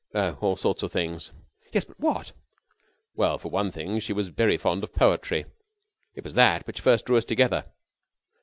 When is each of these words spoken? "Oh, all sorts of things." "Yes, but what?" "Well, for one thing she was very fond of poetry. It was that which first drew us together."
"Oh, 0.15 0.35
all 0.41 0.55
sorts 0.55 0.81
of 0.81 0.91
things." 0.91 1.31
"Yes, 1.73 1.85
but 1.85 1.99
what?" 1.99 2.31
"Well, 3.15 3.37
for 3.37 3.49
one 3.51 3.69
thing 3.71 3.99
she 3.99 4.13
was 4.13 4.29
very 4.29 4.57
fond 4.57 4.83
of 4.83 4.95
poetry. 4.95 5.45
It 6.15 6.23
was 6.23 6.33
that 6.33 6.65
which 6.65 6.81
first 6.81 7.05
drew 7.05 7.17
us 7.17 7.23
together." 7.25 7.65